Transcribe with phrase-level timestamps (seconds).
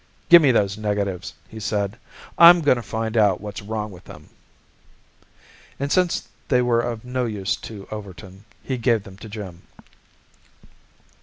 [0.29, 1.99] "Give me those negatives!" he said,
[2.35, 4.29] "I'm going to find out what's wrong with 'em."
[5.79, 9.61] And since they were of no use to Overton, he gave them to Jim.